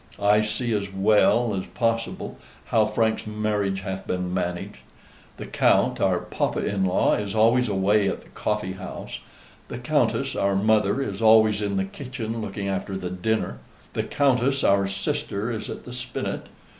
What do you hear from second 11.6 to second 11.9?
in the